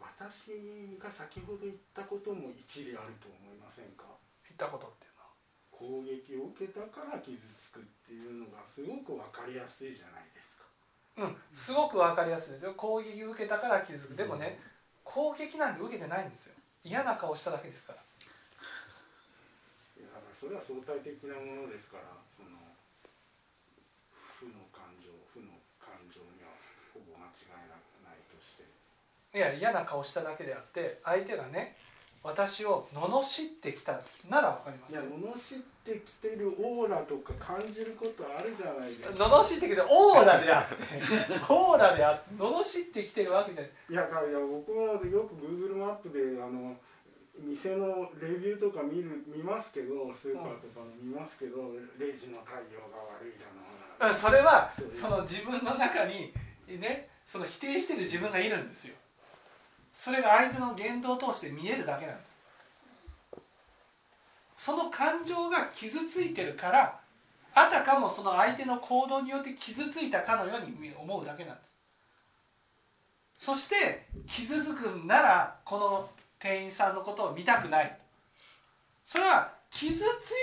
[0.00, 4.04] 私が先ほど言ったことも一理あると思いませんか？
[4.44, 5.32] 言ったことっていうのは。
[5.72, 10.68] 攻撃を受けたから傷つくっていうのがすごく分かりやすいじゃないですか。
[11.16, 12.74] うん、すごくわかりやすいですよ。
[12.76, 14.14] 攻撃を受けたから気づく。
[14.14, 14.60] でもね
[15.04, 16.54] 攻撃なんて受けてないんですよ。
[16.82, 18.00] 嫌な顔しただけですから。
[20.00, 22.04] いやだからそれは相対的なものですから
[22.36, 22.48] その
[24.40, 26.50] 負の感情負の感情には
[26.92, 28.64] ほぼ間違いなないとして。
[29.36, 31.76] いや嫌な顔しただけであって相手がね
[32.22, 39.24] 私を罵ってきたならわかりますいや罵ってきてるオーラとか感じることあるじゃないですか。
[39.24, 40.84] 罵ってきてオーラであって
[41.48, 43.70] オーラであって罵ってきてるわけじゃない。
[43.90, 46.74] いやだからいや僕もよく Google マップであの
[47.38, 56.32] 店のレビューとか見る見ますけどスーパーとかの見ますけど、レジの対応が悪いだなうんそれはその自分の中に
[56.66, 58.94] ねその否定してる自分がいるんですよ。
[59.92, 62.33] それが相手の言動を通して見えるだけなんです
[64.64, 66.98] その感情が傷ついてるから
[67.52, 71.60] あたかもその相手の行動によって傷ついたかのように思うだけなんで
[73.38, 73.44] す。
[73.44, 76.08] そして傷つくんならこの
[76.38, 77.98] 店員さんのことを見たくない。
[79.04, 80.00] それは傷つ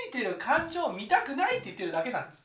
[0.09, 2.43] いてる感情を見たくないって言ってるだけなんです。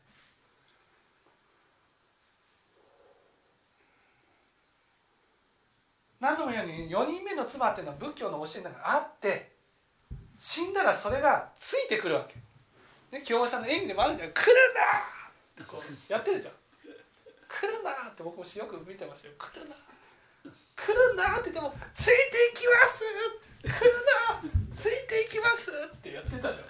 [6.20, 9.55] 何度も言うように4人目の妻っていうのは仏教の教えの中にあって
[10.48, 12.36] 死んだらそれがついてくるわけ
[13.10, 14.80] ね清盛さんの演技でもあるじゃん「来るな!」
[15.60, 16.54] ってこうやってるじゃん
[17.50, 19.74] 「来るな!」って僕もよく見てましたよ「来るな!」
[20.76, 23.02] 来るなって言っても「ついていきます!」
[23.66, 24.06] 来る
[24.70, 26.66] なついていきますってやってたじゃん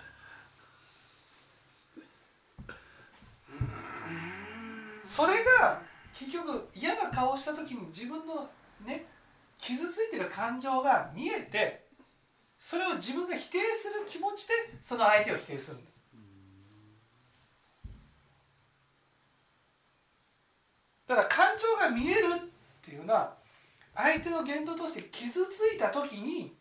[5.04, 5.82] それが
[6.14, 8.48] 結局嫌な顔した時に自分の
[8.86, 9.04] ね
[9.58, 11.85] 傷ついてる感情が見えて
[12.58, 15.96] それを自分が否定する気持ちでその相手を否定するんです。
[21.06, 22.38] だから感情が見えるっ
[22.82, 23.34] ていうのは
[23.94, 26.52] 相手の言動として傷ついた時に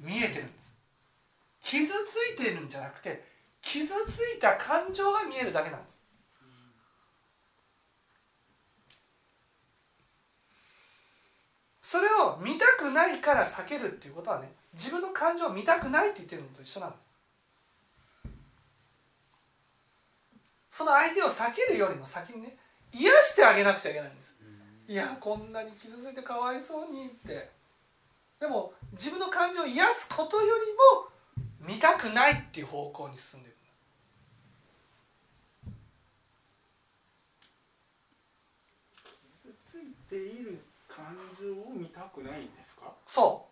[0.00, 0.58] 見えてるんです。
[1.62, 3.22] 傷ついてるんじゃなくて
[3.60, 5.98] 傷ついた感情が見えるだけなんです。
[11.82, 17.00] それを見たくないから避けるっていうことはね自分の感情を見たくないって言ってるのと一緒なんです
[20.78, 22.56] その相手を避けるよりも先にね
[22.92, 24.34] 癒してあげなくちゃいけないんです。
[24.86, 27.50] いやこんなに傷ついてかわいそうにって。
[28.40, 30.66] でも自分の感情を癒すことより
[31.66, 33.56] も見たくないっていう方向に進んでいく。
[39.42, 41.04] 傷ついている感
[41.38, 42.92] 情を見たくないんですか？
[43.06, 43.47] そう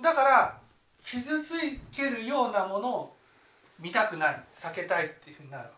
[0.00, 0.60] だから
[1.02, 1.54] 傷つ
[1.90, 3.16] けるようなものを
[3.78, 5.68] 見たくない避けたいっていうふうになる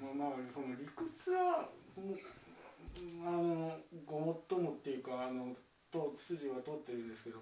[0.00, 1.68] まあまあその理屈は
[3.26, 5.54] あのごもっともっていうかあの
[5.92, 7.38] と筋は通ってるんですけど。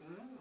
[0.00, 0.34] うん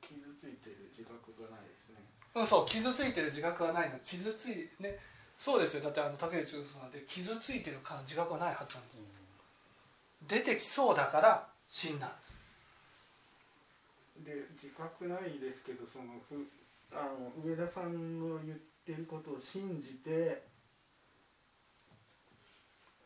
[0.00, 2.00] 傷ついてる自覚がないですね。
[2.34, 3.98] うんそう傷ついてる自覚はないの。
[4.00, 4.96] 傷ついね
[5.36, 5.82] そうですよ。
[5.82, 9.17] だってあの竹内さんなんて傷ついてる感自覚はないはずなんです
[10.28, 12.38] 出てきそうだから死んだんです。
[14.24, 16.46] で自覚ないですけどそのふ
[16.92, 20.42] あの上田さんの言ってることを信じて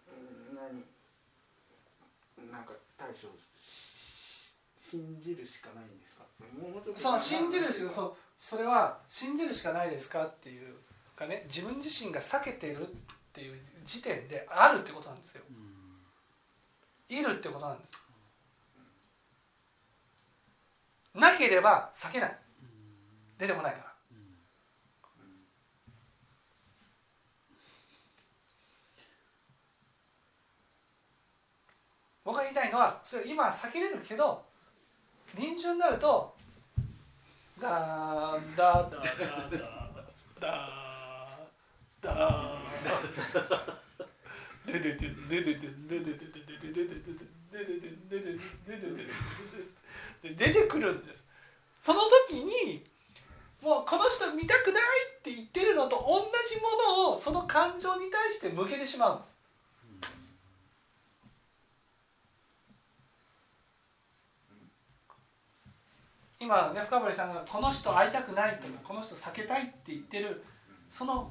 [0.09, 0.85] うん何
[2.51, 3.15] なんか対処
[3.59, 4.53] し
[4.91, 6.25] 信じるしかないんですか？
[6.99, 10.75] その信じるしそうそれは信じるしかないですかっていう
[11.15, 12.91] かね自分自身が避けているっ
[13.33, 15.43] ていう時点であるってことなんですよ
[17.09, 17.93] いるってことなんです。
[21.15, 22.39] なければ避けない。
[23.39, 23.93] 出てこないから。
[32.25, 34.45] 僕が言いたいのはそれ今は避けれるけど
[35.37, 36.35] 臨終になると
[37.61, 39.61] ダーダーダーダー
[40.41, 46.52] ダーダーでででででででででででで
[50.23, 51.23] 出てくるんです
[51.81, 52.85] その時に
[53.61, 54.83] もうこの人見たくない
[55.19, 59.33] って言ってるのと同じものをその感情に対して向けてしまうんです
[66.41, 70.43] 今ね深堀さんがこの人会いたくないとかこの人避けたいって言ってる
[70.91, 71.31] その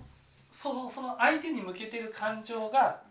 [0.52, 3.02] そのその相手に向けてる感情が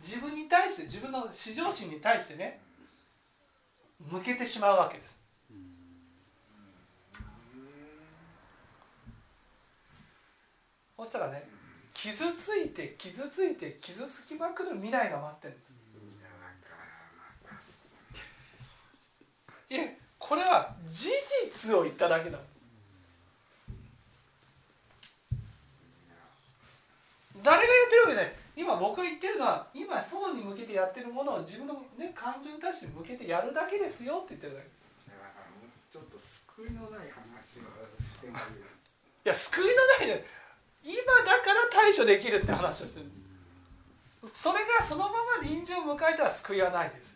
[0.00, 2.60] 自分に対して自分の至上心に対してね
[4.10, 5.16] 向けてしまうわけです。
[10.96, 11.48] そしたらね
[11.94, 15.68] 傷ついて傷ついて傷つきまくる未来が待ってるんです。
[19.70, 21.10] いえこれは事
[21.62, 22.58] 実を言っただけなんです。
[27.42, 34.66] 誰が言ってるわけで今僕が言ってるのは今外に向けてやってるものを自分の、ね、感情に対して向けてやるだけですよって言ってるだけ。
[34.66, 37.70] いだからもうちょっと救いのない話を
[38.02, 38.66] してもいい。
[39.22, 39.70] や救いの
[40.02, 40.26] ないで
[40.82, 43.06] 今だから対処できるって話をしてる。
[43.06, 47.14] んですそれがそのまま臨終を迎えたら救いはないです。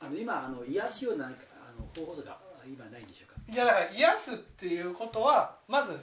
[0.00, 3.23] あの今あの癒しを何かあの方法とか今ないんでしょ？
[3.52, 5.98] いやだから癒すっていうことはまず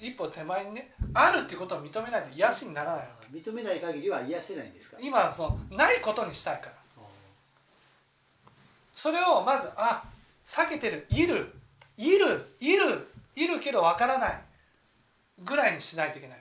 [0.00, 4.96] 一歩手前にねあるっていうことを認めないと癒しにならないわ認めない限りは癒せないんですか？
[4.96, 6.72] け今そのないことにしたいから。
[8.94, 10.04] それをまずあ
[10.46, 11.06] 避けてる。
[11.10, 11.52] いる。
[11.98, 12.54] いる。
[12.60, 13.08] いる。
[13.34, 14.40] いるけどわからない
[15.40, 16.38] ぐらいにしないといけない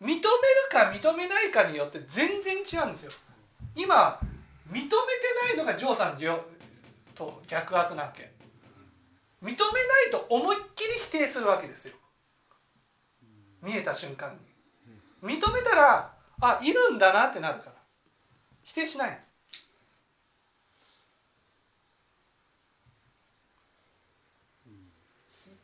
[0.00, 0.22] 認める
[0.70, 3.10] か認めないかによって全然違うんですよ。
[3.76, 4.18] 今
[4.70, 4.90] 認めて
[5.46, 6.18] ないのがジョーさん
[7.14, 8.30] と逆悪なわけ。
[9.42, 11.94] 認めないと思いっきり否定するわけですよ。
[13.62, 14.38] 見えた瞬間に。
[15.22, 17.72] 認めたらあいるんだなってなるから。
[18.62, 19.28] 否定しないんです。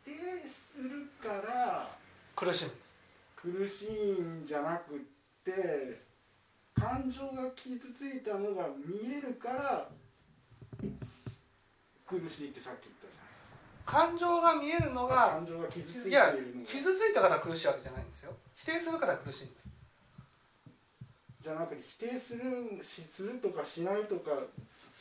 [0.05, 0.13] 否定
[0.49, 1.91] するから
[2.35, 2.71] 苦しむ
[3.37, 4.99] 苦しいんじゃなくっ
[5.45, 6.01] て
[6.75, 9.89] 感情が傷ついたのが見えるから
[12.07, 13.15] 苦しいってさっき言ったじ
[13.87, 16.35] 感情が見えるのがゃない感情が傷ついていいや
[16.67, 18.33] 傷ついたから苦しいわけじゃないんですよ。
[18.57, 19.69] 否定するから苦しいんです。
[21.43, 22.41] じゃなくて否定する
[22.83, 24.31] しするとかしないとか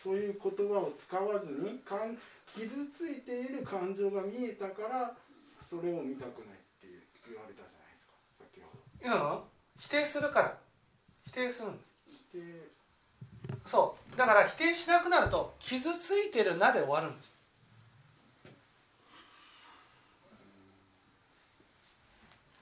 [0.03, 5.15] そういう言葉を使わずにかん傷ついている感情が見えたから
[5.69, 6.91] それを見たくないって
[7.25, 8.19] 言われたじゃないですか。
[8.37, 9.43] さっきほどうん
[9.79, 10.57] 否定するから。
[10.57, 10.72] 否
[11.33, 11.93] 定するんです。
[13.65, 14.17] そう。
[14.17, 17.33] だから否定しなくなると傷ついてるなで終わるんです。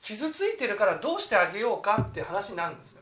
[0.02, 3.02] 傷ついてるからどうしてあげようかって話になるんですよ。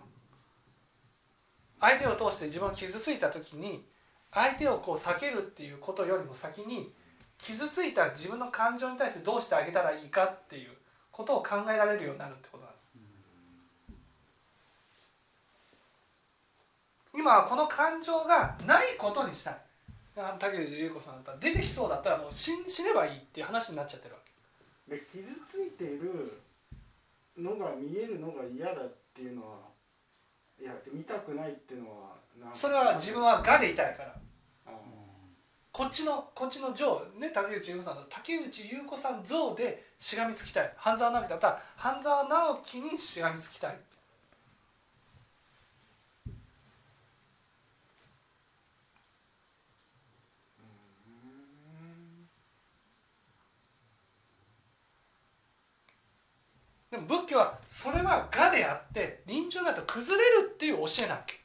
[1.79, 3.85] 相手を通して自分が傷ついた時に
[4.31, 6.93] 相手をこう避けるっていうことよりも先に
[7.37, 10.71] 傷ついた自分の感情に対してどうしてあげたらいいかっていう
[11.11, 12.79] ことを考えられるようになるってことなんです
[17.19, 19.57] 今はこの感情がないことにしたい。
[20.15, 24.21] あ竹内優子さんだったら出てきそうだったらもう死ん死ねばいいっていう話になっちゃってるわ
[24.87, 24.95] け。
[24.95, 26.41] で傷ついている
[27.37, 29.57] のが見えるのが嫌だっていうのは
[30.61, 32.15] いや見たくないっていうのは
[32.53, 34.15] それは自分は我でいたいから。
[34.67, 34.71] あ
[35.73, 40.73] こっちのこっちの像ね竹内優子さんだと竹内優子さん像でしがみつきたい。
[40.77, 43.77] 半沢直樹だったら半沢直樹にしがみつきたい
[57.09, 61.39] 仏教はそれは我であって臨終だと崩れるっていう教えなわけ。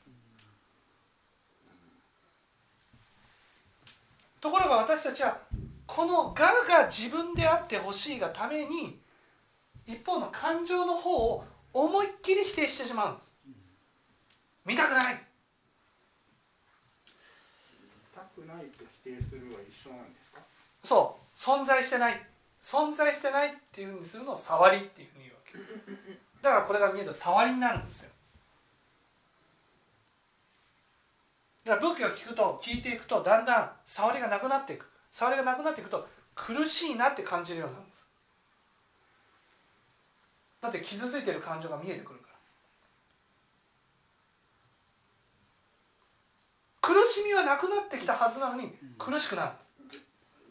[4.42, 5.38] ところが私たちは
[5.86, 9.00] この我が自分であってほしいがために
[9.86, 13.32] 一方の感情の方を思いっきり否定してしまうんです。
[14.66, 15.14] 見たくない。
[15.14, 15.20] 見
[18.14, 20.42] たくないと否定するは一緒なんですか？
[20.82, 21.38] そう。
[21.38, 22.20] 存在してない。
[22.62, 25.08] 存在してないっていうふうにするのを触りっていう
[26.42, 28.10] だからこれが見えると触りになるんですよ。
[31.64, 34.86] だから仏教を聞くと聞いていくとだんだん触りがなくなっていく。
[35.10, 38.06] 触りがなくなっていくと苦しいなって感じるようになるんです。
[40.60, 42.34] だって傷ついてる感情が見えてくるから。
[46.82, 50.04] 苦しみはなくなってきたはずなのに苦しくなるんです。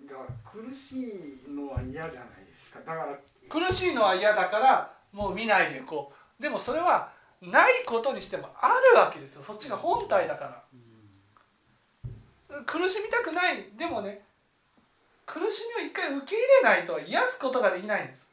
[0.09, 2.79] だから苦しいのは嫌じゃないですか。
[2.79, 3.19] だから
[3.53, 6.41] 苦しいのは嫌だからもう見ないでいこう。
[6.41, 9.43] でもそれはないことにしてもあるわけですよ。
[9.45, 10.63] そっちが本体だか
[12.49, 12.63] ら。
[12.65, 13.69] 苦しみたくない。
[13.77, 14.23] でもね
[15.27, 18.27] 苦しみを一回受け入れないと癒すことができないんです。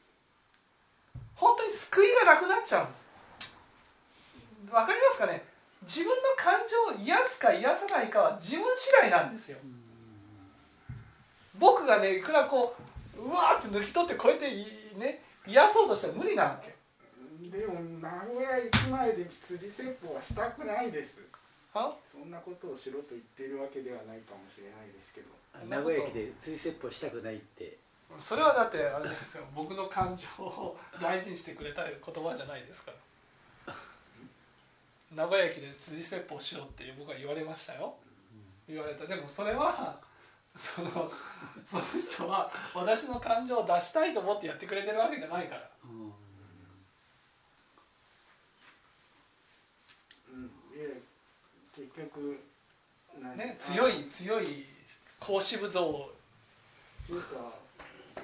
[1.34, 3.08] 本当に救いがなくなっちゃうんです。
[4.72, 5.44] わかりますかね？
[5.82, 9.58] 自分の感情を癒すか癒さないかは自分次第なんですよ。
[11.58, 12.74] 僕がねいくらこ
[13.18, 16.76] ううわーって抜き取ってこうやっていね癒そうとしても無理なわけ。
[17.48, 21.18] でも名古屋駅前で辻説法はしたくないです。
[21.72, 25.28] あそんなことをしろと言っているわけではないかもしれないですけど。
[25.68, 27.78] 名古屋駅で追説法したくないって。
[28.18, 29.44] それはだってあれですよ。
[29.54, 32.92] 僕の感情を大事にしてくれた言葉じゃないですか
[33.66, 33.74] ら。
[35.24, 37.96] 名古屋駅で辻説法しろって僕は言われましたよ。
[38.68, 39.06] 言われた。
[39.06, 39.98] でもそれは
[40.56, 41.10] その
[41.64, 45.70] その人は私の感情を出したいと思ってやってくれてるわけじゃないから。
[45.84, 46.10] うん。
[50.72, 51.00] で
[51.74, 52.40] 結局
[53.20, 54.66] 何ね強い強い
[55.18, 56.12] 孔子部像を。
[57.04, 57.52] っていうか、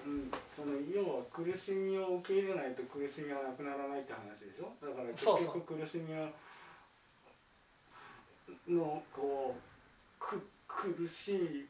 [0.05, 4.73] うん、その要は苦しみを受け入れないと苦しみはなくならないって話でしょ？
[4.81, 6.31] だから結局苦しみは
[8.69, 9.61] のこう
[10.19, 11.69] く苦しい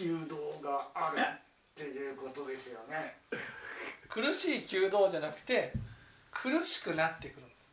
[0.00, 1.24] 弓道があるっ
[1.74, 3.16] ていうことですよね。
[4.08, 5.72] 苦しい弓道じゃなくて
[6.30, 7.64] 苦しくなってくるんです。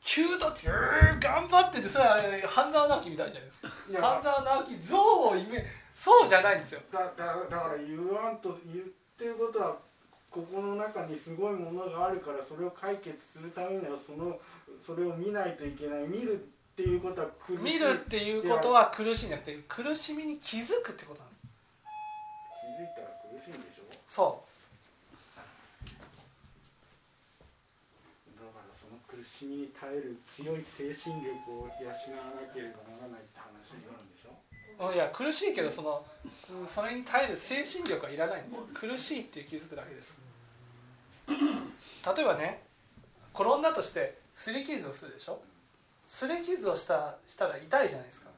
[0.00, 0.68] 弓道って
[1.20, 3.68] 頑張っててそれは半沢直樹みたいじゃないですか。
[4.00, 5.64] 半沢直樹像をイメ
[5.94, 6.80] そうじゃないんですよ。
[6.92, 8.86] だだだから言わんと言っ
[9.18, 9.76] てることは
[10.30, 14.38] ここの中にすごいものがあるからそれを解決するためにはその
[14.84, 16.48] それを見ないといけない見る
[16.78, 21.42] っていうことは苦しい見るっていうことは苦しいんじゃなくて苦しみに気づくってことなんです。
[22.54, 23.34] 気づいたら苦
[24.06, 24.44] そ
[28.38, 34.88] だからその苦しみに耐える強い精神力を養わなければならないって話になるんでしょ？
[34.88, 36.06] ういや苦しいけどその
[36.62, 38.62] うんそれに耐える精神力はいらないんです。
[38.72, 40.14] 苦しいって気づくだけです。
[41.26, 42.62] 例えばね
[43.34, 45.42] 転んだとして擦り傷をするでしょ？
[46.08, 48.30] 擦り傷をしたしたら痛いじゃないですか。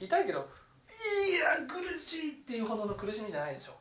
[0.00, 0.48] 痛いけど
[0.88, 3.72] いや苦しいっていうほどの苦しみじゃないでしょ。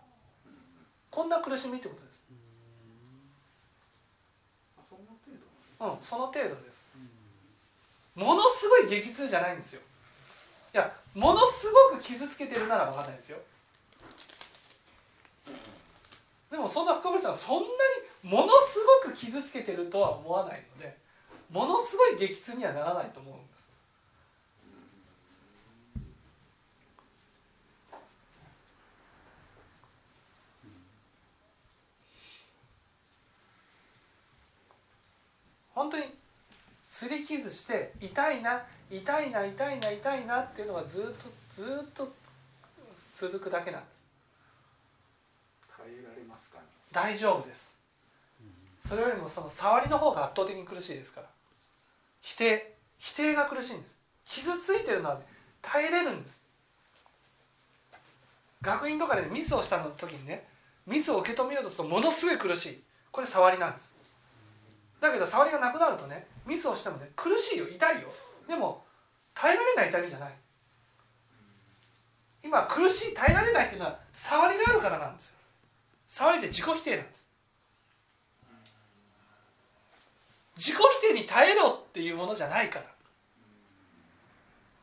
[1.09, 2.23] こんな苦しみってことです。
[5.79, 5.97] うん。
[6.01, 6.87] その程度です。
[8.15, 9.81] ものすごい激痛じゃないんですよ。
[10.73, 13.37] いやものすごく傷つけてるなら分かんないですよ。
[16.49, 17.67] でもそんな深堀さんはそんなに
[18.23, 20.97] ものすごく傷つけてるとは思わないので
[21.49, 23.47] ものすごい激痛にはならないと思うんです。
[35.73, 36.03] 本当に
[36.91, 42.11] 擦り傷して痛いな痛いな痛いな痛いなっていうのがずっとずっと
[43.15, 44.01] 続くだけなんです。
[45.77, 46.63] 耐えられますかね。
[46.91, 47.77] 大丈夫です。
[48.87, 51.27] それよりもその触りの方が圧倒的に苦しいですから
[52.21, 53.97] 否定否定が苦しいんです。
[54.25, 55.21] 傷ついてるのは、ね、
[55.61, 56.43] 耐えれるんです。
[58.61, 60.47] 学院とかでミスをしたの時にね
[60.85, 62.83] ミスを受け止めようとするとものすごい苦しい。
[63.11, 63.93] これ触りなんです。
[64.99, 67.67] だけど触りがなくなるとねミスをしてもね苦しいよ。
[67.69, 68.09] 痛いよ。
[68.47, 68.83] でも
[69.33, 70.33] 耐えられない痛みじゃない。
[72.43, 75.37] 今苦しい耐えられないっていうのは触りがあるからなんですよ。
[76.07, 77.26] 触りって自己否定なんです。
[80.57, 82.79] 自己否定に耐えろっていうものじゃないか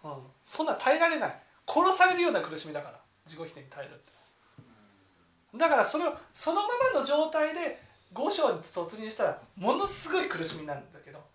[0.02, 1.42] ら、うん、そんな耐えられない。
[1.66, 2.98] 殺されるような苦しみだから。
[3.26, 5.58] 自己否定に耐えるって。
[5.58, 7.80] だからそれをそのままの状態で
[8.12, 11.34] 五章に突入したらものすごい苦しみなんだけど。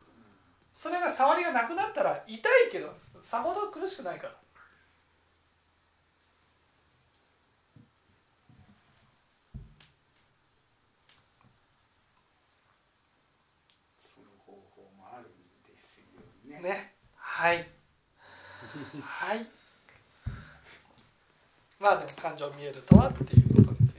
[0.80, 4.34] それが触りがなくなったら痛いけどさほど苦しくないから
[14.00, 16.22] その方法もあるんですよ
[16.62, 16.94] ねね
[17.40, 17.66] はい。
[19.02, 19.48] はい。
[21.80, 23.99] まあでも感情見えるとはっていうことです